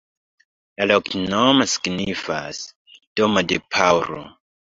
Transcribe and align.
La 0.79 0.85
loknomo 0.91 1.67
signifas: 1.75 2.63
domo 3.21 3.47
de 3.53 3.61
Paŭlo. 3.77 4.25